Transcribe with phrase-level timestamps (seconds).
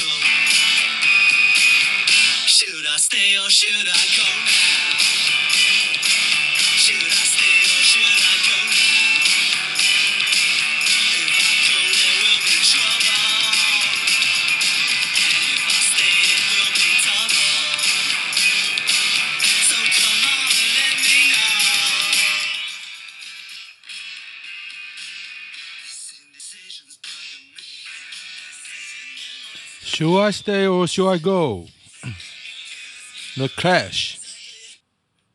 [0.00, 0.12] go?
[2.46, 4.69] Should I stay or should I go
[30.00, 31.66] Should I stay or should I go?
[33.36, 34.16] The Clash。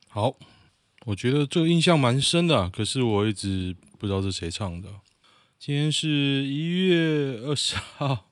[0.08, 0.36] 好，
[1.06, 4.90] 我觉得这个印象蛮深的、可是我一直不知道是谁唱的。
[5.60, 6.10] 今天是
[6.46, 8.32] 一月二十号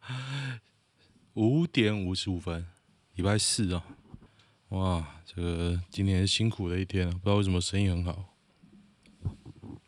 [1.36, 2.66] 五点五十五分，
[3.16, 3.84] 礼拜四啊。
[4.70, 8.24] 哇，这个今天辛苦的一天啊，不知道为什么生意很好。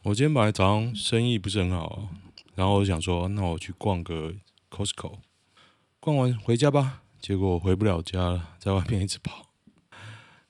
[0.03, 2.11] 我今天本来早上生意不是很好，
[2.55, 4.35] 然后我想说，那我去逛个
[4.69, 5.21] Costco。
[6.05, 9.47] 逛完回家吧，结果我回不了家了，在外面一直跑，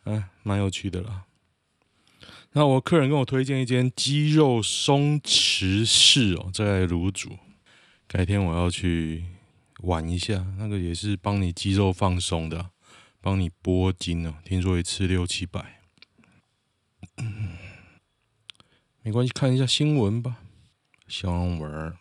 [0.02, 1.26] 嗯，蛮有趣的啦。
[2.54, 7.38] 那我客人跟我推荐一间肌肉松弛室哦，在卤煮，
[8.08, 9.26] 改天我要去
[9.82, 10.44] 玩一下。
[10.58, 12.70] 那个也是帮你肌肉放松的，
[13.20, 14.34] 帮你拨筋哦。
[14.44, 15.80] 听说一次六七百，
[17.18, 17.56] 嗯，
[19.02, 20.38] 没关系，看一下新闻吧。
[21.06, 21.96] 新闻。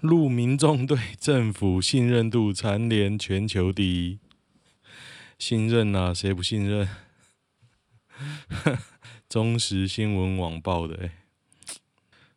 [0.00, 4.20] 陆民众对政府信任度蝉联全球第一，
[5.36, 6.88] 信任啊，谁不信任？
[9.28, 11.10] 中时新闻网报的诶，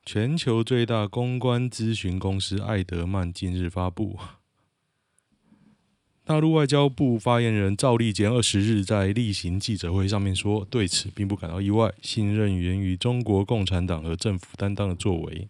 [0.03, 4.17] 全球最大公关咨询公司艾德曼近日发布，
[6.25, 15.47] 大陆外交部发言人赵立坚二十日在例行记者会上面说，对此并不感到意外，信任源于中国共产党和政府担当的作为。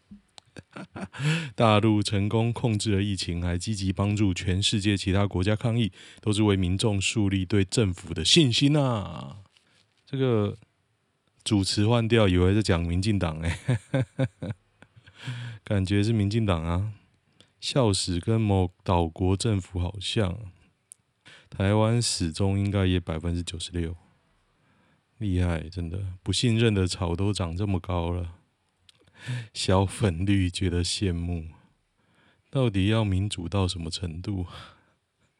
[1.55, 9.37] 大陆成功控制了疫情，还积极帮助全世界其他国家抗疫，都是为民众树立对政府的信心啊！
[10.05, 10.57] 这个
[11.43, 13.59] 主持换掉，以为是讲民进党哎，
[15.63, 16.93] 感觉是民进党啊，
[17.59, 20.37] 笑死，跟某岛国政府好像。
[21.49, 23.97] 台湾始终应该也百分之九十六，
[25.17, 28.35] 厉害，真的不信任的草都长这么高了。
[29.53, 31.45] 小粉绿觉得羡慕，
[32.49, 34.45] 到底要民主到什么程度？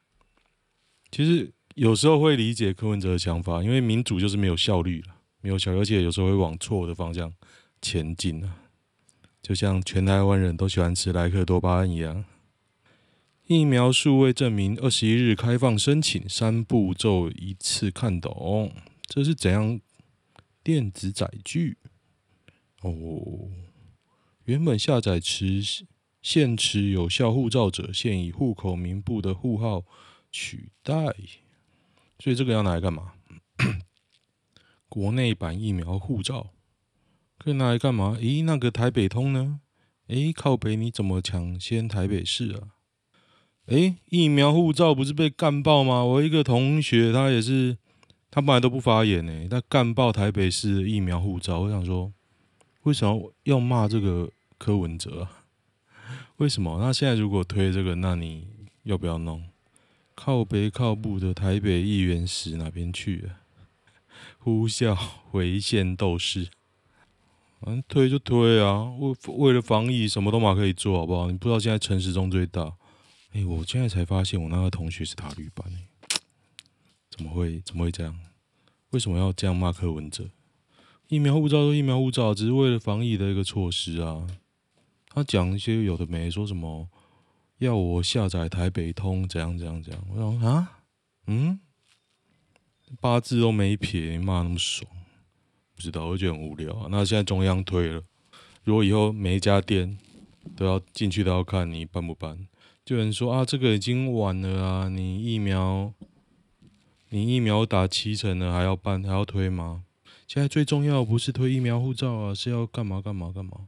[1.11, 7.33] 其实有时候会理解柯文哲的想法，因为民主就是没有效率了，没有效率，而且有时候会往错的方向
[7.81, 8.57] 前进啊。
[9.41, 12.23] 就像全台湾人都喜欢吃莱克多巴胺一样。
[13.47, 18.71] 疫苗数位证明二十一日开放申请，三步骤一次看懂，
[19.07, 19.81] 这是怎样
[20.63, 21.77] 电子载具？
[22.81, 23.49] 哦。
[24.51, 25.63] 原本下载持
[26.21, 29.85] 现持有效护照者，现以户口名簿的户号
[30.29, 30.93] 取代，
[32.19, 33.13] 所以这个要拿来干嘛？
[34.89, 36.49] 国内版疫苗护照
[37.37, 38.17] 可以拿来干嘛？
[38.19, 39.61] 咦，那个台北通呢？
[40.07, 42.75] 诶，靠北你怎么抢先台北市啊？
[43.67, 46.03] 诶，疫苗护照不是被干爆吗？
[46.03, 47.77] 我一个同学他也是，
[48.29, 52.11] 他本来都不发言呢，他干爆台北市的疫苗护照，我想说。
[52.83, 54.27] 为什么要骂这个
[54.61, 55.27] 柯文哲？
[56.37, 56.77] 为什么？
[56.79, 58.45] 那现在如果推这个，那你
[58.83, 59.43] 要不要弄？
[60.13, 63.37] 靠北靠北的台北议员死哪边去了？
[64.37, 64.95] 呼啸
[65.31, 66.49] 违宪斗士，
[67.61, 68.83] 嗯推就推啊！
[68.99, 71.31] 为为了防疫，什么都嘛可以做好不好？
[71.31, 72.75] 你不知道现在城市中最大？
[73.31, 75.65] 哎，我现在才发现我那个同学是塔绿班，
[77.09, 78.15] 怎么会怎么会这样？
[78.91, 80.29] 为什么要这样骂柯文哲？
[81.07, 84.27] 疫苗护照都疫苗护照，只是为了防疫的一个措施啊。
[85.13, 86.87] 他讲一些有的没，说什么
[87.57, 90.01] 要我下载台北通，怎样怎样怎样。
[90.09, 90.79] 我说啊，
[91.27, 91.59] 嗯，
[92.99, 94.89] 八字都没撇，骂那么爽，
[95.75, 96.87] 不知道，我觉得很无聊。
[96.89, 98.01] 那现在中央推了，
[98.63, 99.97] 如果以后每一家店
[100.55, 102.47] 都要进去都要看你办不办，
[102.85, 105.93] 就有人说啊，这个已经晚了啊，你疫苗，
[107.09, 109.83] 你疫苗打七成了，还要办还要推吗？
[110.25, 113.67] 现在最重要不是推疫苗护照啊，是要干嘛干嘛干嘛？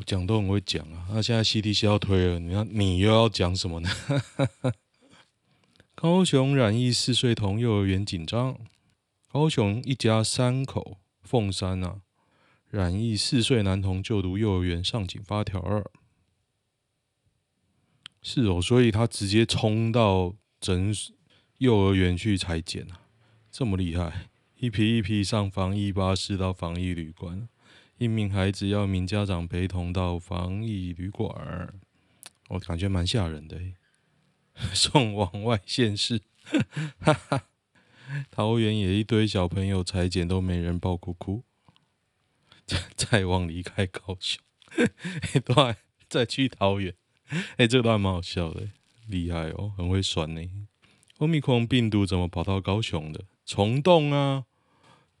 [0.00, 1.06] 我讲都很会讲啊。
[1.10, 3.90] 那现在 CDC 要推了，你看你又要讲什么呢？
[5.94, 8.58] 高雄染疫四岁童幼儿园紧张。
[9.28, 12.00] 高雄一家三口凤山啊，
[12.70, 15.84] 染疫四岁男童就读幼儿园上紧发条二。
[18.22, 20.94] 是哦，所以他直接冲到诊
[21.58, 23.02] 幼儿园去采检啊，
[23.50, 24.30] 这么厉害！
[24.56, 27.46] 一批一批上防疫巴士到防疫旅馆，
[28.00, 31.68] 一名孩子要名家长陪同到防疫旅馆，
[32.48, 33.60] 我感觉蛮吓人的。
[34.72, 36.22] 送往外县市，
[36.98, 37.42] 哈哈，
[38.30, 41.44] 桃园也一堆小朋友裁剪都没人抱哭哭，
[42.96, 44.42] 再往离开高雄，
[45.44, 45.76] 都还
[46.08, 46.94] 再去桃园，
[47.58, 48.70] 哎，这个都还蛮好笑的，
[49.08, 50.40] 厉害哦，很会酸呢。
[51.18, 53.26] 欧米克病毒怎么跑到高雄的？
[53.44, 54.46] 虫洞啊，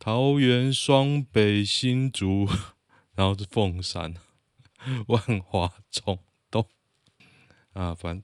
[0.02, 2.48] 桃园、双北、新竹，
[3.14, 4.14] 然后是凤山、
[5.08, 6.18] 万华虫
[6.50, 6.66] 洞
[7.74, 8.22] 啊，反。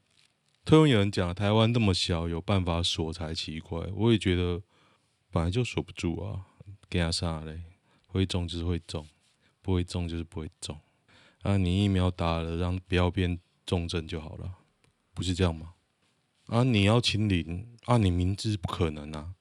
[0.64, 3.78] 推文有人讲，台湾那么小，有办法锁才奇怪。
[3.94, 4.62] 我也觉得，
[5.30, 6.46] 本来就锁不住啊，
[6.88, 7.60] 给他啥嘞？
[8.06, 9.06] 会中就是会中，
[9.60, 10.80] 不会中就是不会中。
[11.42, 14.50] 啊，你疫苗打了，让不要变重症就好了，
[15.12, 15.74] 不是这样吗？
[16.46, 19.34] 啊，你要清零，啊，你明知不可能啊，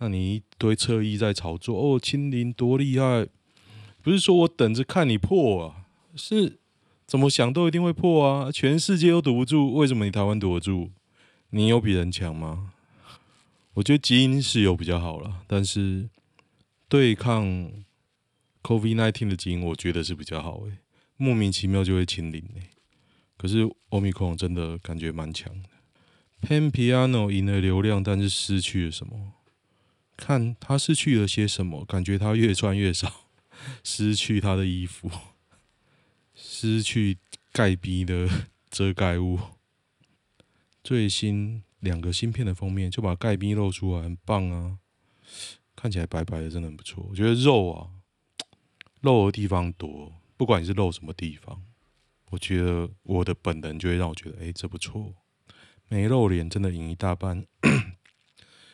[0.00, 3.28] 那你一堆侧翼在炒作哦，清零多厉害，
[4.02, 5.86] 不是说我等着看你破啊，
[6.16, 6.58] 是。
[7.06, 8.52] 怎么想都一定会破啊！
[8.52, 10.90] 全世界都堵不住，为什么你台湾堵得住？
[11.48, 12.72] 你有比人强吗？
[13.74, 16.08] 我觉得基因是有比较好了，但是
[16.88, 17.72] 对抗
[18.62, 20.78] COVID-19 的基因，我觉得是比较好诶。
[21.16, 22.70] 莫名其妙就会清零诶。
[23.36, 25.68] 可是 Omicron 真的感觉蛮强的。
[26.42, 29.32] Pan Piano 赢了流量，但是失去了什么？
[30.20, 31.84] 看他失去了些什么？
[31.86, 33.30] 感觉他越穿越少，
[33.82, 35.10] 失去他的衣服。
[36.34, 37.18] 失去
[37.52, 38.28] 盖逼的
[38.70, 39.38] 遮盖物，
[40.84, 44.78] 最新两个芯片的封面就把盖逼露出来，很棒啊！
[45.74, 47.06] 看起来白白的，真的很不错。
[47.10, 47.90] 我觉得肉啊，
[49.00, 51.62] 露的地方多，不管你是露什么地方，
[52.30, 55.14] 我觉得我的本能就会让我觉得，哎、这不错。
[55.88, 57.46] 没露脸真的赢一大半。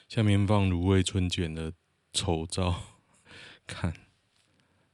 [0.09, 1.73] 下面放卤味春卷的
[2.13, 2.83] 丑照，
[3.67, 3.93] 看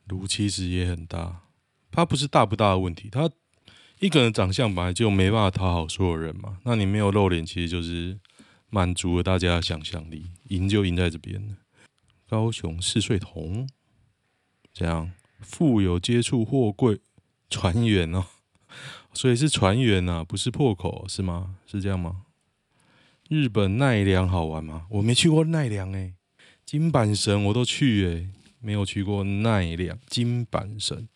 [0.06, 1.42] 芦其实也很大。
[1.90, 3.30] 他不是大不大的问题，他
[4.00, 6.58] 一个人长相本来就没办法讨好所有人嘛。
[6.64, 8.18] 那你没有露脸，其实就是
[8.70, 11.56] 满足了大家的想象力，赢就赢在这边。
[12.26, 13.68] 高雄四岁童
[14.72, 16.98] 这样富有接触货柜
[17.50, 18.24] 船员哦，
[19.12, 21.56] 所以是船员呐，不是破口是吗？
[21.66, 22.22] 是这样吗？
[23.28, 24.86] 日本奈良好玩吗？
[24.90, 26.14] 我没去过奈良诶，
[26.64, 28.28] 金阪神我都去诶，
[28.60, 31.08] 没有去过奈良金阪神。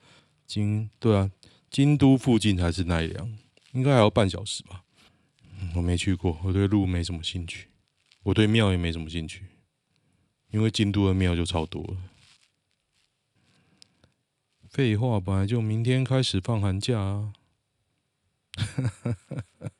[0.46, 1.30] 京对啊，
[1.70, 3.36] 京都附近才是奈良，
[3.72, 4.84] 应该还要半小时吧。
[5.60, 7.68] 嗯，我没去过，我对路没什么兴趣，
[8.22, 9.44] 我对庙也没什么兴趣，
[10.50, 11.96] 因为京都的庙就超多了。
[14.70, 17.32] 废话，本来就明天开始放寒假啊。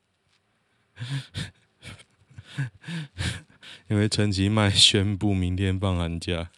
[3.89, 6.49] 因为陈其迈宣布明天放寒假，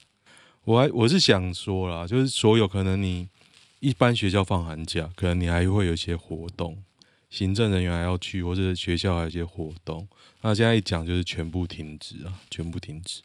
[0.63, 3.29] 我还我是想说啦，就是所有可能你。
[3.81, 6.83] 一般学校放寒假，可能你还会有一些活动，
[7.29, 10.05] 行政人员还要去，或者学校还有一些活动。
[10.41, 13.21] 那现在一讲就是全部停止啊，全部停止。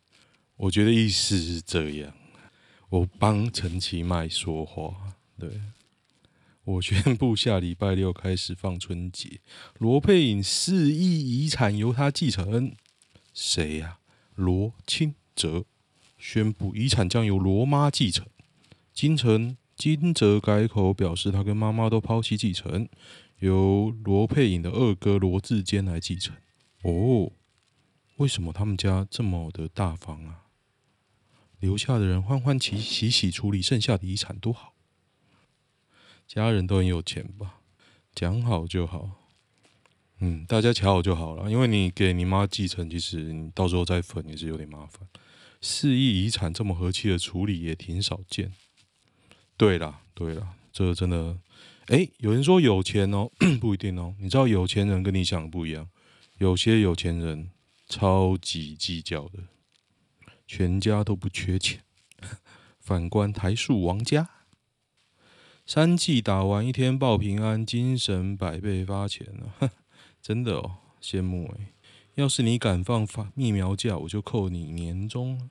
[0.54, 2.14] 我觉得意思是这样，
[2.88, 4.94] 我帮陈其迈说话。
[5.40, 5.60] 对，
[6.64, 9.40] 我宣布下礼拜六开始放春节。
[9.78, 12.74] 罗佩颖四亿遗产由他继承，
[13.34, 13.98] 谁呀、
[14.34, 15.66] 罗清哲
[16.16, 18.26] 宣布遗产将由罗妈继承，
[18.92, 19.56] 金城。
[19.76, 22.88] 金泽改口表示，他跟妈妈都抛弃继承，
[23.40, 26.36] 由罗佩颖的二哥罗志坚来继承。
[26.82, 27.32] 哦，
[28.18, 30.44] 为什么他们家这么的大方啊？
[31.58, 34.73] 留下的人欢欢喜喜喜处理剩下的遗产多好，
[36.42, 37.60] 家人都很有钱吧？
[38.14, 39.10] 讲好就好，
[40.18, 41.50] 嗯，大家瞧好就好了。
[41.50, 45.06] 因为你给你妈继承，其实你到时候再分也是有点麻烦。
[45.60, 48.52] 四亿遗产这么和气的处理也挺少见。
[49.56, 51.38] 对啦，对啦，这真的，
[51.86, 54.14] 哎，有人说有钱哦， 不一定哦。
[54.18, 55.88] 你知道有钱人跟你想的不一样，
[56.38, 57.50] 有些有钱人
[57.88, 59.38] 超级计较的，
[60.46, 61.84] 全家都不缺钱。
[62.80, 64.28] 反观台塑王家，
[65.66, 69.26] 三剂打完一天报平安，精神百倍发钱
[69.58, 69.70] 啊！
[70.20, 71.72] 真的哦，羡慕哎！
[72.16, 75.48] 要是你敢放发疫苗假，我就扣你年终。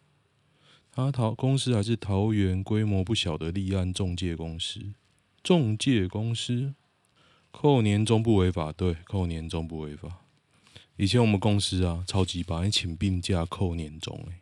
[0.91, 4.93] 他桃公司还是桃园规模不小的立案中介公司，
[5.41, 6.75] 中介公司
[7.49, 10.19] 扣年终不违法，对，扣年终不违法。
[10.95, 14.41] 以前我们公司啊，超级巴，你请病假扣年终，哎，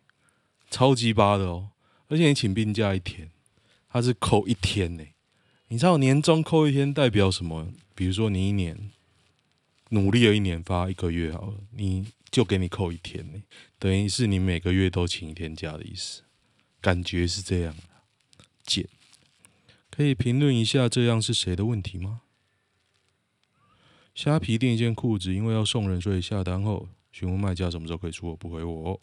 [0.69, 1.69] 超级巴的哦，
[2.09, 3.31] 而且你请病假一天，
[3.89, 5.05] 他是扣一天呢。
[5.71, 7.69] 你知道年终扣一天代表什么？
[7.95, 8.91] 比如说你一年
[9.91, 13.41] 努力了一年，发一个月好了，你就给你扣一天呢，
[13.79, 16.23] 等于是你每个月都请一天假的意思，
[16.81, 17.73] 感觉是这样。
[18.63, 18.89] 姐，
[19.89, 22.23] 可以评论一下这样是谁的问题吗？
[24.13, 29.01] 虾皮订一件裤子，因为要送人，所以下单后询问卖家什么时候可以出货，不回我。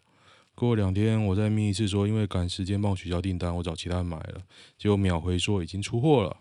[0.53, 4.43] 过两天我再密一次说，因为赶时间帮我取消订单，我找其他人买了，
[4.77, 6.37] 结果秒回说已经出货了。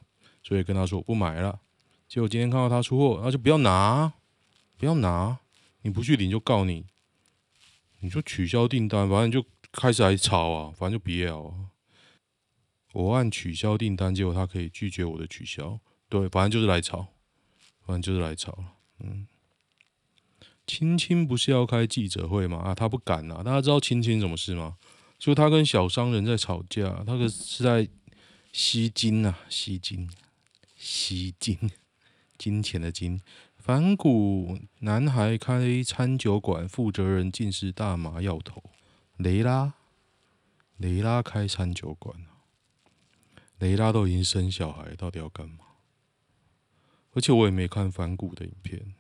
[0.49, 1.61] 所以跟他说我不买了，
[2.09, 4.15] 结果今天看到他出货，那就不要拿，
[4.79, 5.41] 不要拿，
[5.83, 6.87] 你不去领就告你，
[8.01, 11.67] 你就取消订单，反正就开始来吵啊，反正就别要啊。
[12.95, 15.79] 我按取消订单，结果他可以拒绝我的取消，
[16.09, 17.09] 对，反正就是来吵，
[17.85, 18.59] 反正就是来吵。
[19.01, 19.27] 嗯，
[20.67, 22.57] 青青不是要开记者会吗？
[22.57, 24.79] 啊，他不敢啊，大家知道青青什么事吗？
[25.19, 27.87] 就他跟小商人在吵架，他可是在
[28.51, 30.09] 吸金啊，吸金。
[30.79, 31.59] 吸金，
[32.39, 33.21] 金钱的金。
[33.57, 38.63] 反骨男孩开餐酒馆，负责人竟是大麻药头。
[39.17, 39.75] 雷拉，
[40.77, 42.17] 雷拉开餐酒馆，
[43.59, 45.59] 雷拉都已经生小孩，到底要干嘛？
[47.13, 48.95] 而且我也没看反骨的影片，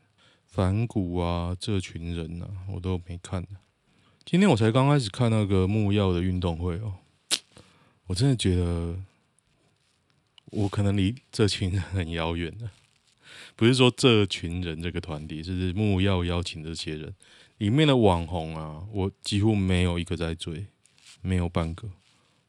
[0.44, 3.46] 反骨啊，这群人啊，我都没看。
[4.24, 6.96] 今天我才刚开始看那个木曜的运动会哦，
[8.06, 8.98] 我真的觉得。
[10.50, 12.70] 我可能离这群人很遥远的，
[13.56, 17.14] 不是说这群人这个团体，是木曜邀请这些人。
[17.58, 20.66] 里面的网红啊，我几乎没有一个在追，
[21.20, 21.90] 没有半个。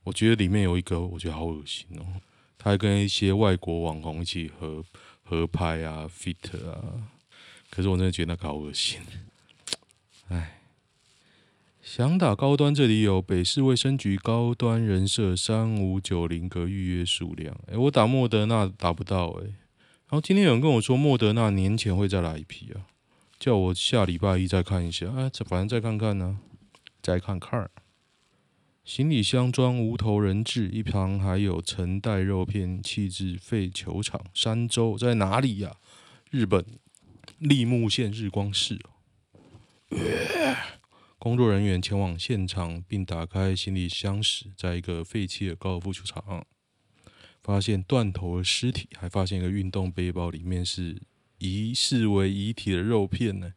[0.04, 2.22] 我觉得里面有一个，我觉得好恶心哦，
[2.58, 4.86] 他还跟一些外国网红一起合
[5.24, 7.10] 合拍啊，fit 啊，
[7.72, 9.00] 可是我真的觉得那个好恶心，
[10.30, 10.59] 哎。
[11.92, 17.52] 想打高端，这里有北市卫生局高端人设三五九零格预约数量。
[17.66, 19.48] 哎、欸，我打莫德纳打不到哎、欸。
[19.48, 22.86] 然后今天有人跟我说莫德纳年前会再来一批啊，
[23.40, 25.08] 叫我下礼拜一再看一下。
[25.16, 26.38] 哎、反正再看看呢、
[27.02, 27.68] 再看看。
[28.86, 34.22] 行李箱装无头人质，一旁还有曾带肉片弃置废球场。
[34.36, 35.78] 山州在哪里呀、
[36.30, 36.64] 日本
[37.40, 38.80] 立木县日光市。
[41.20, 46.46] 工作人员前往现场，并打开行李箱时，在一个废弃的高尔夫球场，
[47.44, 51.02] 发现断头的尸体，还发现一个运动背包，里面是
[51.40, 53.54] 疑似为遗体的肉片呢。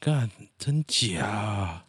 [0.00, 0.28] 干，
[0.58, 1.86] 真假？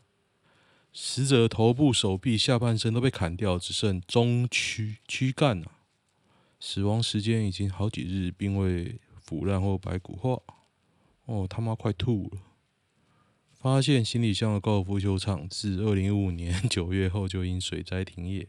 [0.93, 5.71] 死者头部、手臂、下半身都被砍掉，只剩中躯躯干了。
[6.59, 10.39] 死亡时间已经好几日，并未腐烂或白骨化。
[11.25, 12.41] 哦，他妈快吐了！
[13.65, 18.47] 发现行李箱的高尔夫球场自二零一五年 九月后就因水灾停业。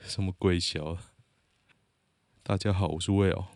[0.00, 0.98] 什么鬼小？
[2.42, 3.46] 大家好，我是魏哦。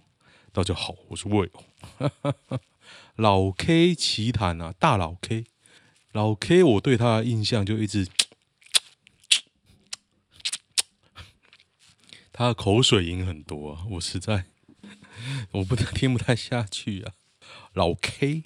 [0.53, 2.33] 大家好，我是魏哦。
[3.17, 5.45] 老 K 奇谈啊，大老 K，
[6.13, 8.09] 老 K，我对他的印象就一直，
[12.33, 14.47] 他的口水音很多啊，我实在
[15.53, 17.13] 我不能听不太下去啊。
[17.75, 18.45] 老 K，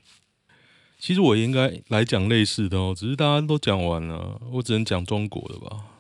[0.99, 5.91] 其实我应该来讲类似的哦，只是大家都讲完了，我只能讲中国的吧。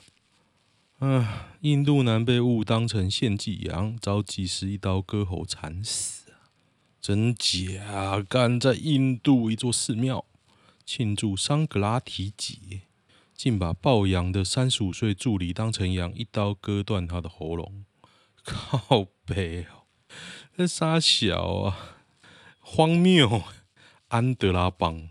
[1.00, 1.26] 嗯，
[1.60, 6.32] 印度男被误当成献祭羊，遭祭司一刀割喉惨死，
[7.00, 8.24] 真假？
[8.26, 10.24] 干在印度一座寺庙
[10.86, 12.82] 庆祝桑格拉提节，
[13.34, 17.84] 竟把抱羊的三十五岁助理当成羊，一刀割断他的喉咙，
[18.42, 19.84] 靠北哦，
[20.56, 21.93] 这杀小啊！
[22.66, 23.44] 荒谬！
[24.08, 25.10] 安德拉邦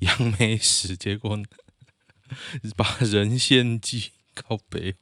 [0.00, 1.38] 杨梅史， 结果
[2.76, 4.96] 把人献祭靠北，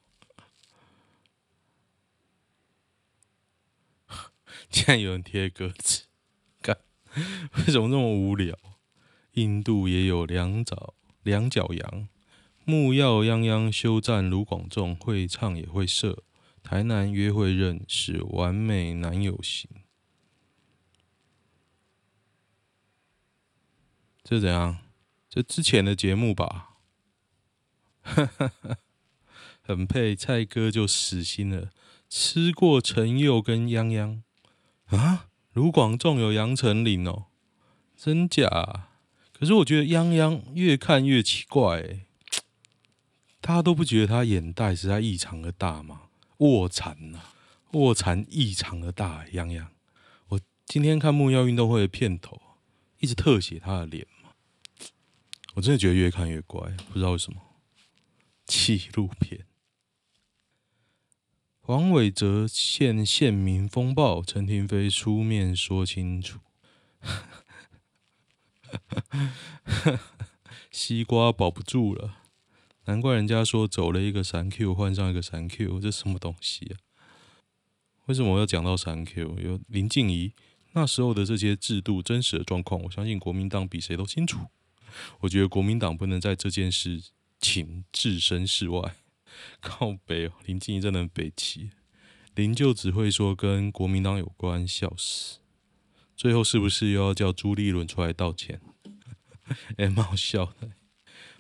[4.71, 6.05] 竟然有人贴歌词，
[6.63, 6.79] 干
[7.57, 8.57] 为什么那么无聊？
[9.33, 12.09] 印度也有两脚两脚羊，
[12.65, 16.23] 木曜泱泱休战卢广仲会唱也会射，
[16.63, 19.69] 台南约会认识完美男友型。
[24.29, 24.77] 这怎样？
[25.31, 26.75] 这之前的节目吧，
[29.65, 31.71] 很配蔡哥就死心了。
[32.11, 34.21] 吃过陈佑跟泱泱
[34.95, 35.29] 啊？
[35.55, 37.29] 卢广仲有杨丞琳哦，
[37.97, 38.51] 真假？
[39.33, 42.01] 可是我觉得泱泱越看越奇怪，哎，
[43.41, 46.03] 大家都不觉得他眼袋实在异常的大吗？
[46.37, 47.19] 卧蚕呐，
[47.73, 49.69] 卧蚕异常的大，泱泱。
[50.29, 52.39] 我今天看木曜运动会的片头，
[53.01, 54.07] 一直特写他的脸，
[55.59, 57.43] 我真的觉得越看越怪，不知道为什么。
[58.47, 59.45] 纪录片。
[61.59, 66.39] 黄伟哲现县民风暴，陈廷飞出面说清楚。
[70.71, 72.19] 西瓜保不住了，
[72.85, 76.79] 难怪人家说走了一个三 Q 换上一个三 Q，这什么东西啊？
[78.07, 79.41] 为什么我要讲到三 Q？
[79.41, 80.35] 有林静怡
[80.75, 84.47] 那时候的这些制度真实的状况，我相信国民党比谁都清楚。
[85.21, 87.03] 我觉得国民党不能在这件事
[87.41, 88.97] 情置身事外。
[89.61, 91.71] 靠北哦，林静仪真的北齐，
[92.35, 95.39] 林就只会说跟国民党有关，笑死。
[96.17, 98.61] 最后是不是又要叫朱立伦出来道歉？
[99.79, 100.73] 哎，蛮好笑的。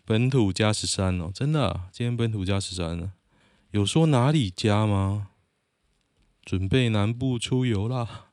[0.04, 3.12] 本土加十三哦，真的啊，今天本土加十三呢？
[3.72, 5.30] 有说哪里加吗？
[6.42, 8.26] 准备南部出游啦。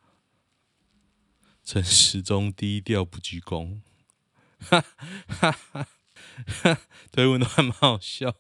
[1.65, 3.79] 陈时中低调不鞠躬，
[4.59, 4.83] 哈
[5.27, 5.88] 哈哈
[6.63, 6.79] 哈，
[7.12, 8.35] 推文都还蛮好笑。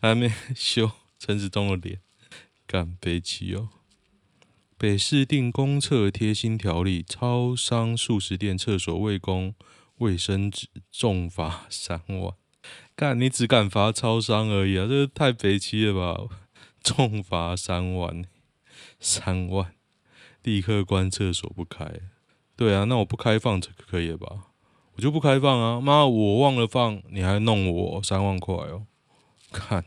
[0.00, 2.00] 还没修陈时中的脸，
[2.66, 3.70] 干悲戚哦！
[4.78, 9.54] 北市定公厕贴心条例，超商、素食店厕所未供
[9.98, 12.34] 卫生纸，重罚三万。
[12.94, 14.86] 干，你只敢罚超商而已啊？
[14.88, 16.36] 这太悲戚了吧！
[16.82, 18.24] 重罚三万，
[19.00, 19.74] 三万，
[20.42, 22.00] 立刻关厕所不开。
[22.56, 24.48] 对啊，那我不开放这可以了吧？
[24.94, 25.80] 我就不开放啊！
[25.80, 28.86] 妈，我忘了放，你还弄我三万块哦！
[29.50, 29.86] 看，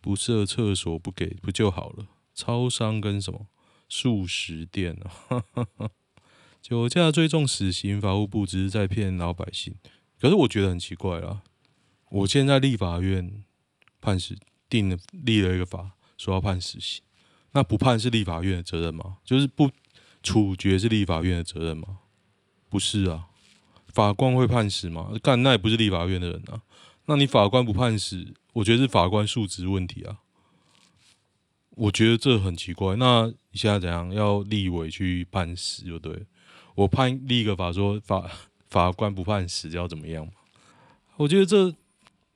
[0.00, 2.06] 不设厕所不给不就好了？
[2.34, 3.46] 超商跟什么
[3.90, 5.44] 速食店啊？
[6.62, 9.74] 酒驾最重死刑，法务部只是在骗老百姓。
[10.18, 11.42] 可是我觉得很奇怪啦。
[12.08, 13.44] 我现在立法院
[14.00, 14.34] 判死
[14.70, 17.02] 定了，立了一个法，说要判死刑，
[17.52, 19.18] 那不判是立法院的责任吗？
[19.24, 19.70] 就是不
[20.24, 21.98] 处决是立法院的责任吗？
[22.68, 23.28] 不是啊，
[23.86, 25.12] 法官会判死吗？
[25.22, 26.62] 干，那也不是立法院的人啊。
[27.06, 30.18] 那你法官不判死，我觉得是法官素质问题啊。
[31.76, 32.96] 我觉得这很奇怪。
[32.96, 34.12] 那你现在怎样？
[34.12, 36.24] 要立委去判死就对。
[36.74, 38.28] 我判立个法说法
[38.68, 40.28] 法官不判死要怎么样？
[41.16, 41.72] 我觉得这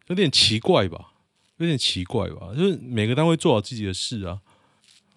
[0.08, 1.12] 有点奇怪吧，
[1.56, 2.54] 有点奇怪吧。
[2.56, 4.40] 就是每个单位做好自己的事啊。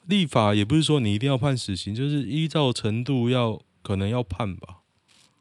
[0.06, 4.82] 立法也不是说你一定要判死刑，就是依照程度要可能要判吧。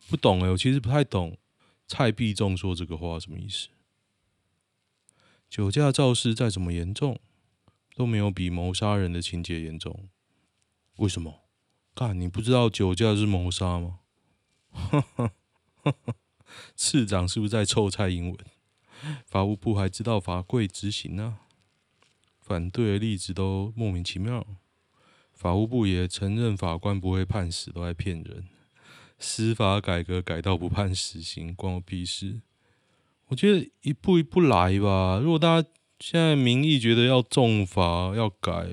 [0.09, 1.39] 不懂哎、我其实不太懂
[1.87, 3.69] 蔡必仲说这个话什么意思。
[5.49, 7.19] 酒驾肇事再怎么严重，
[7.97, 10.09] 都没有比谋杀人的情节严重。
[10.97, 11.41] 为什么？
[11.95, 14.01] 干，你不知道酒驾是谋杀吗？
[16.77, 18.39] 市长是不是在臭蔡英文？
[19.27, 21.39] 法务部还知道法规执行呢、
[22.51, 24.45] 反对的例子都莫名其妙。
[25.33, 28.49] 法务部也承认法官不会判死，都在骗人。
[29.21, 32.41] 司法改革改到不判死刑，关我屁事。
[33.29, 35.21] 我觉得一步一步来吧。
[35.23, 35.69] 如果大家
[36.01, 38.67] 现在民意觉得要重罚要改，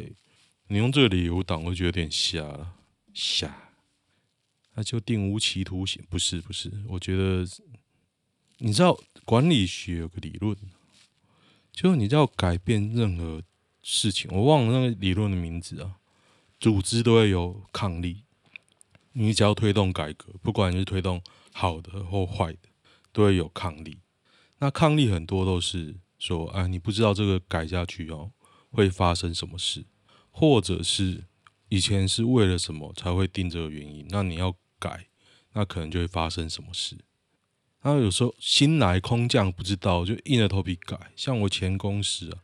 [0.70, 2.74] 你用这个理由挡，我觉得有点瞎了，
[3.14, 3.70] 瞎。
[4.74, 6.72] 那就定无期徒刑，不是不是。
[6.88, 7.46] 我觉得
[8.58, 10.58] 你知道管理学有个理论，
[11.72, 13.44] 就是你要改变任何
[13.90, 15.96] 事情，我忘了那个理论的名字啊。
[16.60, 18.24] 组织都会有抗力，
[19.14, 21.22] 你只要推动改革，不管是推动
[21.54, 22.68] 好的或坏的，
[23.14, 24.00] 都会有抗力。
[24.58, 28.32] 那抗力很多都是说，啊，你不知道这个改下去哦，
[28.72, 29.86] 会发生什么事，
[30.32, 31.24] 或者是
[31.70, 35.08] 以前是为了什么才会定这个原因，那你要改，
[35.54, 36.98] 那可能就会发生什么事。
[37.82, 41.14] 然后有时候新来空降不知道，就硬着头皮改。
[41.16, 42.42] 像我前公司啊，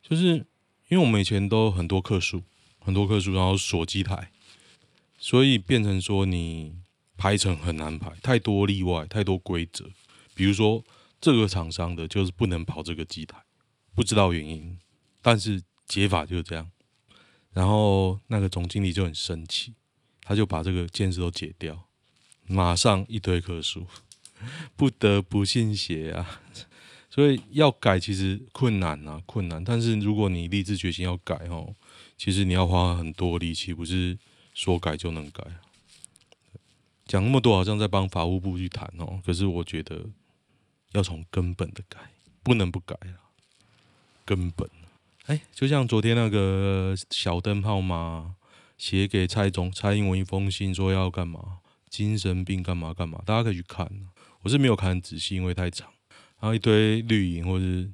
[0.00, 0.46] 就是
[0.90, 2.42] 因为我们以前都很多客数，
[2.78, 4.30] 很多客数，然后锁机台，
[5.18, 6.74] 所以变成说你
[7.16, 9.86] 排程很难排，太多例外，太多规则，
[10.34, 10.84] 比如说。
[11.22, 13.36] 这个厂商的就是不能跑这个机台，
[13.94, 14.78] 不知道原因，
[15.20, 16.70] 但是解法就是这样。
[17.52, 19.74] 然后那个总经理就很生气，
[20.22, 21.84] 他就把这个建设都解掉，
[22.46, 23.86] 马上一堆客数，
[24.74, 26.40] 不得不信邪啊。
[27.10, 29.62] 所以要改其实困难啊，困难。
[29.62, 31.74] 但是如果你立志决心要改哦，
[32.16, 34.16] 其实你要花很多力气，不是
[34.54, 35.44] 说改就能改。
[37.06, 40.06] 讲那么多好像在帮法务部去谈哦，可是我觉得。
[40.92, 42.00] 要从根本的改，
[42.42, 43.30] 不能不改啊！
[44.24, 44.68] 根本
[45.26, 48.34] 哎，就像昨天那个小灯泡嘛，
[48.76, 51.58] 写给蔡总蔡英文一封信，说要干嘛？
[51.88, 53.22] 精神病干嘛干嘛？
[53.24, 53.88] 大家可以去看。
[54.42, 55.88] 我是没有看仔细，因为太长。
[56.40, 57.90] 然后一堆绿营或者是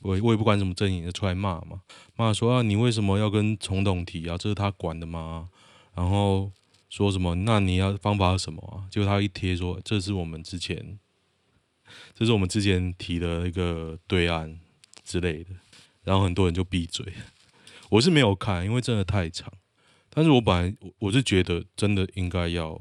[0.00, 1.82] 我我也不管什么阵营就出来骂嘛，
[2.16, 4.36] 骂说啊，你为什么要跟总统提啊？
[4.36, 5.48] 这是他管的吗？
[5.94, 6.50] 然后
[6.88, 7.34] 说什么？
[7.34, 8.88] 那你要方法是什么啊？
[8.90, 10.98] 结果他一贴说，这是我们之前，
[12.14, 14.58] 这是我们之前提的一个对案
[15.04, 15.50] 之类的。
[16.02, 17.12] 然后很多人就闭嘴。
[17.90, 19.52] 我是没有看，因为真的太长。
[20.08, 22.80] 但是我本来我是觉得真的应该要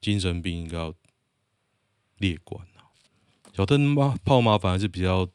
[0.00, 0.94] 精神病应该要
[2.18, 2.66] 列管。
[3.56, 5.28] 小灯嘛，泡嘛，反而是比较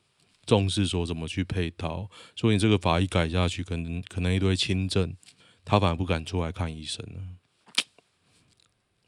[0.45, 5.15] 重视说怎么去配套，所以你这个法医改下去，可能可能一堆轻症，
[5.63, 7.21] 他反而不敢出来看医生了。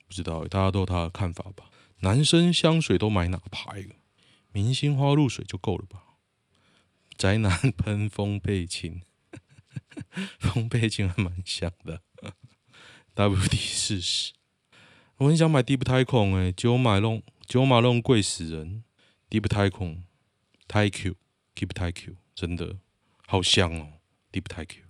[0.08, 1.70] 不知道，大家都有他的看法吧？
[2.00, 3.86] 男生香水都买哪牌？
[4.54, 6.04] 明星花露水就够了吧？
[7.18, 9.02] 宅男喷风倍清，
[10.40, 12.02] 风倍清还蛮香的。
[13.16, 14.32] WD 四十，
[15.18, 18.86] 我很想买 Deep 太空诶，九马弄九马弄贵死人。
[19.32, 20.04] Deep 太空，
[20.68, 22.80] 太 Q，Keep 太 Q，真的
[23.26, 23.94] 好香哦
[24.30, 24.84] ！Deep 太 Q，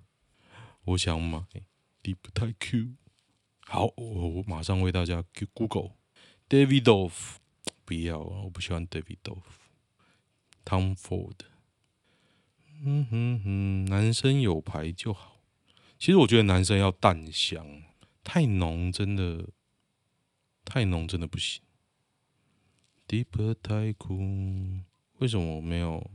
[0.86, 1.43] 我想买
[2.01, 2.95] Deep 太 Q。
[3.60, 5.23] 好，我我马上为大家
[5.54, 5.91] Google
[6.49, 7.36] Davidoff，
[7.86, 9.43] 不要啊，我不喜欢 Davidoff。
[10.65, 11.38] Tom Ford，
[12.84, 15.43] 嗯哼哼，男生有牌就好。
[15.99, 17.84] 其实我觉得男生要淡香，
[18.23, 19.49] 太浓真的，
[20.65, 21.62] 太浓真的不行。
[23.12, 24.19] Deep 太酷，
[25.17, 26.10] 为什么我没有？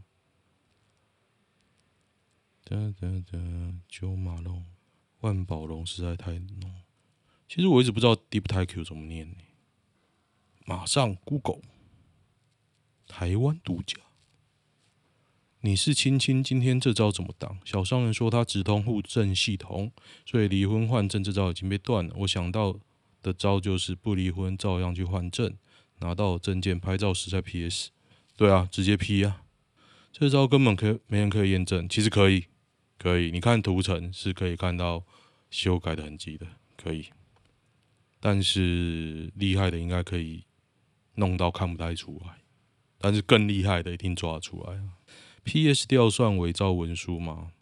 [2.65, 3.39] 哒哒哒，
[3.87, 4.65] 九马龙、
[5.21, 6.73] 万宝龙实在太浓。
[7.47, 9.37] 其实我一直不知道 Deep 太 Q 怎么念呢？
[10.65, 11.61] 马上 Google，
[13.07, 13.99] 台湾独家。
[15.61, 17.61] 你是亲亲，今天这招怎么挡？
[17.67, 19.93] 小商人说他直通户政系统，
[20.25, 22.15] 所以离婚换证这招已经被断了。
[22.21, 22.81] 我想到
[23.21, 25.55] 的招就是不离婚，照样去换证。
[26.01, 27.91] 拿到证件拍照时再 PS，
[28.37, 29.43] 对啊，直接 P 啊，
[30.13, 32.47] 这招根本可以没人可以验证，其实可以，
[32.99, 35.05] 可以，你看图层是可以看到
[35.51, 37.07] 修改的痕迹的，可以，
[38.21, 40.45] 但是厉害的应该可以
[41.15, 42.43] 弄到看不太出来，
[42.99, 44.99] 但是更厉害的一定抓得出来啊
[45.45, 47.53] ，PS 调算伪造文书吗？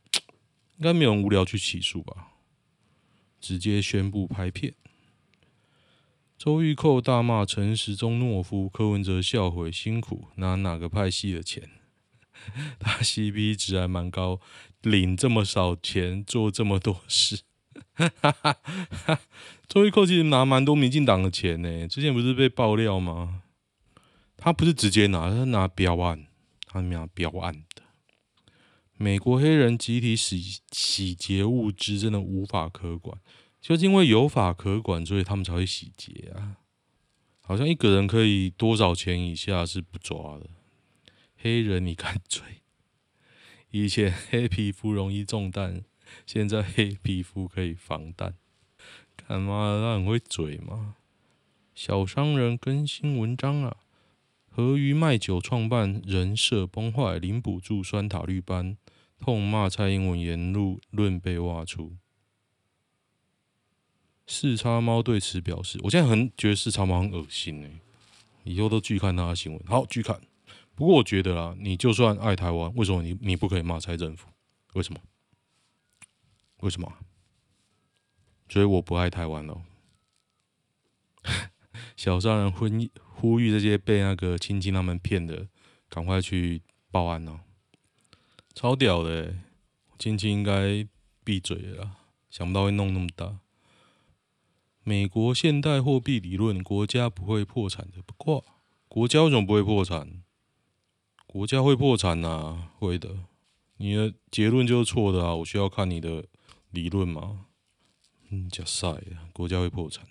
[0.77, 2.33] 应该没有人无聊去起诉吧，
[3.41, 4.75] 直接宣布拍片。
[6.45, 11.71] 周玉蔻大骂陈时中懦夫，柯文哲笑回辛苦拿哪个派系的钱？
[12.79, 14.39] 他 CP 值还蛮高，
[14.83, 17.41] 领这么少钱做这么多事。
[19.67, 23.45] 周玉蔻其实拿蛮多民进党的钱呢，之前不是被爆料吗？
[24.37, 26.27] 他不是直接拿，他拿标案，
[26.67, 27.85] 他拿标案的。
[28.99, 33.19] 美国黑人集体洗洗劫物资，真的无法可管。
[33.65, 36.59] 就是因为有法可管，所以他们才会洗劫啊！
[37.41, 40.51] 好像一个人可以多少钱以下是不抓的。
[41.39, 42.43] 黑人你敢嘴？
[43.71, 45.83] 以前黑皮肤容易中弹，
[46.27, 48.35] 现在黑皮肤可以防弹。
[49.17, 49.81] 干嘛？
[49.83, 50.97] 他很会嘴吗？
[51.75, 53.79] 小商人更新文章啊！
[54.51, 58.77] 和鱼卖酒创办人设崩坏，领补助酸塔绿班，
[59.19, 60.53] 痛骂蔡英文言
[60.91, 61.97] 论被挖出。
[64.27, 67.71] 四叉猫对此表示：“我现在很觉得四叉猫很恶心哎，
[68.45, 69.63] 以后都拒看他的新闻。
[69.67, 70.21] 好，拒看。
[70.75, 74.29] 不过我觉得啦，你就算爱台湾，为什么你你不可以骂蔡政府？
[74.73, 75.01] 为什么？
[76.61, 76.91] 为什么？
[78.49, 79.63] 所以我不爱台湾喽。
[81.97, 82.67] 小商人呼
[82.99, 85.49] 呼吁这些被那个亲亲他们骗的，
[85.89, 87.41] 赶快去报案哦。
[88.55, 89.35] 超屌的，
[89.99, 90.87] 亲亲应该
[91.23, 91.97] 闭嘴了，
[92.31, 93.41] 想不到会弄那么大。”
[94.87, 98.03] 美国现代货币理论，国家不会破产的。
[98.03, 98.45] 不过，
[98.87, 100.23] 国家为什么不会破产？
[101.27, 103.17] 国家会破产呐，会的。
[103.79, 105.35] 你的结论就是错的啊！
[105.37, 106.27] 我需要看你的
[106.71, 107.47] 理论吗？
[108.29, 110.07] 嗯，假赛，国家会破产。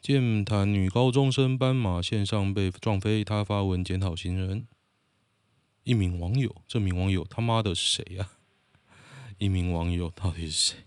[0.00, 4.66] 健谈女高中生斑马线上被撞飞，她发文检讨行人。
[5.82, 8.30] 一名网友，这名网友他妈的是谁呀？
[9.36, 10.78] 一名网友到底是谁？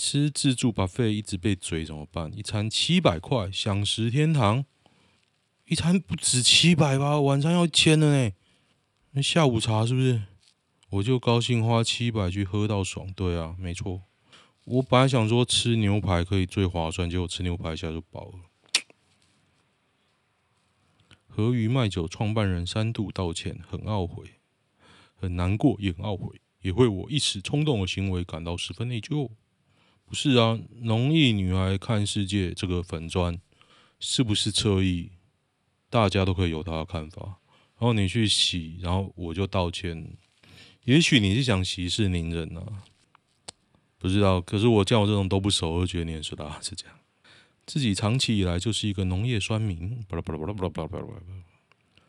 [0.00, 2.32] 吃自助把费一直被嘴怎么办？
[2.34, 4.64] 一餐七百块，享食天堂。
[5.66, 7.20] 一餐不止七百吧？
[7.20, 8.32] 晚餐要一千了呢。
[9.10, 10.22] 那下午茶是不是？
[10.88, 13.12] 我就高兴花七百去喝到爽。
[13.12, 14.04] 对啊，没错。
[14.64, 18.84] 我本来想说吃牛排可以最划算，结果吃牛排一下就饱了。
[21.28, 24.24] 和鱼卖酒创办人三度道歉，很懊悔。
[25.14, 29.28] 很难过，也很懊悔，也为我一时冲动的行为感到十分内疚。
[30.10, 33.40] 不是啊，农艺女孩看世界这个粉砖
[34.00, 35.12] 是不是侧翼？
[35.88, 37.38] 大家都可以有他的看法。
[37.78, 40.16] 然后你去洗，然后我就道歉。
[40.82, 42.66] 也许你是想息事宁人呢、
[43.98, 44.40] 不知道。
[44.40, 46.96] 可是我见我这种都不熟，我觉得你很说的是这样。
[47.64, 51.20] 自己长期以来就是一个农业酸民，巴拉巴拉巴拉巴拉巴拉巴拉。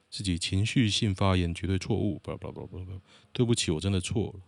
[0.09, 2.99] 自己情绪性发言绝对错误，巴拉巴拉巴拉巴拉。
[3.31, 4.39] 对不起，我真的错了。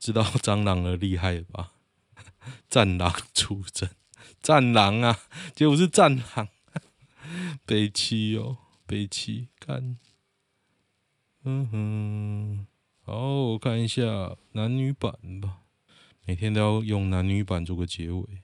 [0.00, 1.70] 知道蟑螂的厉害吧？
[2.68, 3.88] 战狼出征，
[4.40, 5.18] 战狼啊，
[5.54, 6.48] 结果是战狼，
[7.66, 9.98] 悲戚哦，悲戚，看，
[11.44, 12.66] 嗯哼，
[13.02, 15.62] 好，我看一下男女版吧，
[16.24, 18.42] 每天都要用男女版做个结尾。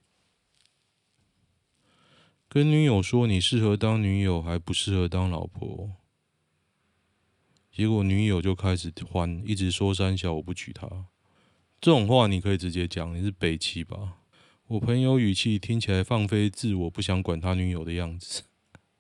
[2.49, 5.97] 跟女友说你适合当女友，还不适合当老婆，
[7.71, 11.07] 结果女友就开始欢，一直说三小我不娶她。
[11.81, 14.19] 这种话你可以直接讲，你是北七吧？
[14.67, 18.43] 我朋友语气听起来放飞自我，不想管他女友的样子。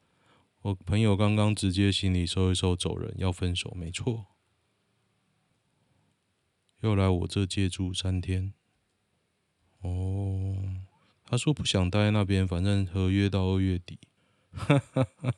[0.62, 4.26] 我朋友刚刚直接行李收一收走人，要分手，没错。
[6.82, 8.52] 又来我这借住三天。
[9.80, 10.56] 哦，
[11.24, 13.98] 他说不想待在那边，反正合约到二月底。
[14.52, 15.34] 哈哈哈，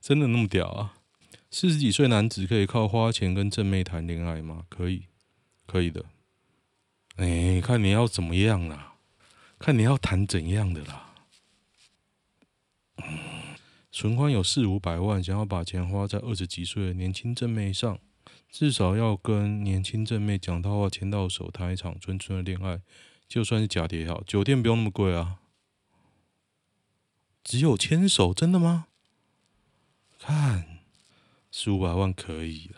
[0.00, 0.98] 真的那么屌啊？
[1.50, 4.64] 四十几岁男子可以靠花钱跟正妹谈恋爱吗？
[4.70, 5.08] 可以，
[5.66, 6.06] 可以的。
[7.16, 8.94] 哎、看你要怎么样啦，
[9.58, 11.14] 看你要谈怎样的啦。
[13.90, 17.98] 存款有四五百万，想要把钱花在二十几岁的年轻正妹上，
[18.50, 22.80] 至少要跟年轻正妹讲套话，牵到手，谈一场纯纯的恋爱，
[23.28, 24.22] 就算是假的也好。
[24.22, 25.40] 酒店不用那么贵啊，
[27.44, 28.86] 只有牵手，真的吗？
[30.18, 30.78] 看
[31.50, 32.76] 四五百万可以了，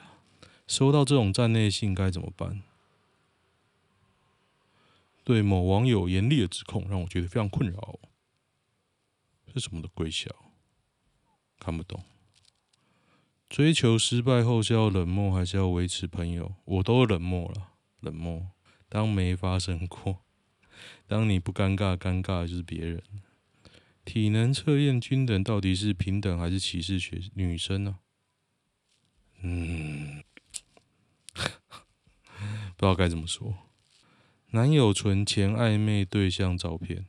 [0.67, 2.63] 收到这种站内信该怎么办？
[5.25, 7.99] 对某网友严厉的指控，让我觉得非常困扰。
[9.55, 10.31] 是什么的鬼笑？
[11.59, 12.05] 看不懂。
[13.49, 16.57] 追求失败后是要冷漠，还是要维持朋友？
[16.65, 18.51] 我都冷漠了，冷漠。
[18.89, 20.25] 当没发生过。
[21.07, 23.03] 当你不尴尬，尴尬的就是别人。
[24.05, 28.01] 体能测验均等，到底是平等还是歧视学女生呢？
[29.41, 30.23] 嗯，
[31.35, 31.43] 不
[32.77, 33.57] 知道该怎么说。
[34.55, 37.07] 男友存前暧昧对象照片，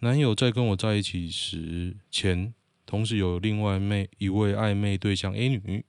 [0.00, 2.52] 男友在跟我在一起时前，
[2.84, 5.84] 同时有另外妹一位暧昧对象 A 女，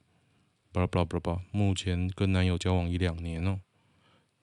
[0.70, 3.58] 巴拉巴拉巴拉巴，目前跟男友交往一两年哦。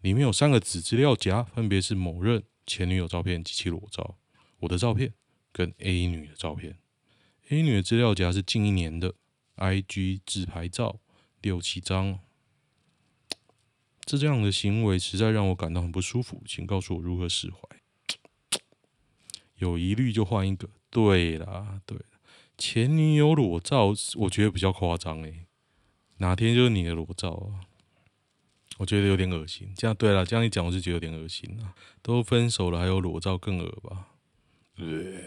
[0.01, 4.17] 里面有三个子资料夹，分别是某任前女友照片及其裸照，
[4.59, 5.13] 我的照片
[5.53, 6.77] 跟 A 女的照片。
[7.47, 9.13] A 女的资料夹是近一年的
[9.55, 10.99] IG 自拍照
[11.39, 12.19] 六七张。
[14.03, 17.59] 这这样的行为实在让我感到很不舒服，请告诉我如何释怀。
[19.55, 20.69] 有疑虑就换一个。
[20.89, 22.05] 对啦，对啦，
[22.57, 25.45] 前女友裸照，我觉得比较夸张诶。
[26.17, 27.63] 哪天就是你的裸照啊？
[28.77, 29.71] 我觉得有点恶心。
[29.75, 31.73] 这样对了，这样一讲我就觉得有点恶心啊。
[32.01, 34.07] 都分手了还有裸照更恶吧？
[34.75, 35.23] 对。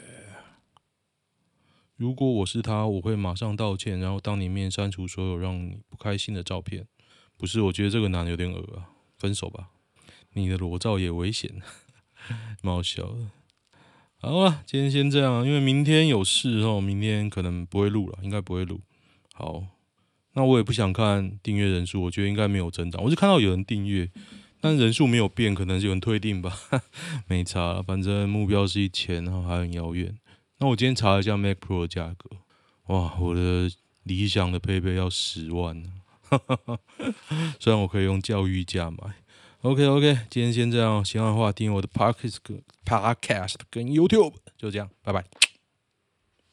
[1.97, 6.89] 如果我是他，我会马上道歉，然后当你面删除所有让你不开心的照片。
[7.37, 9.69] 不是，我觉得这个男的有点恶啊，分手吧。
[10.33, 11.51] 你的裸照也危险，
[12.63, 13.31] 蛮好笑的。
[14.17, 18.81] 好了，今天先这样，因为明天有事哦，明天可能不会录了，应该不会录。
[19.35, 19.65] 好，
[20.33, 23.03] 那我也不想看订阅人数，我觉得应该没有增长。
[23.05, 24.11] 我是看到有人订阅，
[24.61, 26.57] 但人数没有变，可能是有人退订吧，
[27.29, 27.83] 没差了。
[27.83, 30.17] 反正目标是一千，然后还很遥远。
[30.59, 32.31] 那我今天查了一下 Mac Pro 的价格，
[32.87, 33.71] 哇，我的
[34.05, 35.83] 理想的配备要十万。
[37.61, 38.99] 虽然我可以用教育价买
[39.63, 42.39] ，OK OK，今天先这样，喜欢的话听我的 Podcast
[42.85, 45.25] Podcast 跟 YouTube，就这样，拜拜。